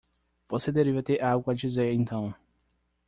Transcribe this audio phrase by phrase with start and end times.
[0.49, 2.33] Você deveria ter algo a dizer então!